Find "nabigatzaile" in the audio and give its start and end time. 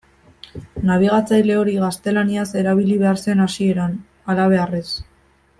0.91-1.57